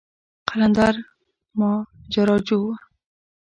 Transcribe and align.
قلندر 0.47 0.95
ماجراجو 1.57 2.59
و. 2.63 2.67